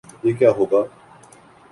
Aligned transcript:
یہ 0.23 0.33
کیا 0.33 0.51
ہو 0.51 0.65
گا؟ 0.65 0.81